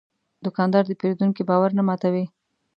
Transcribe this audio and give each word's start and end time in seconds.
دوکاندار 0.45 0.83
د 0.87 0.91
پېرودونکي 0.99 1.41
باور 1.49 1.71
نه 1.77 1.83
ماتوي. 1.87 2.25